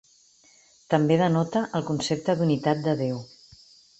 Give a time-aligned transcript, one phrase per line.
[0.93, 3.23] També denota el concepte d'unitat de Déu.